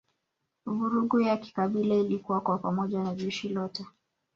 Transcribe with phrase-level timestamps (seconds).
[0.65, 3.85] Vurugu ya kikabila ilikua kwa pamoja na jeshi lote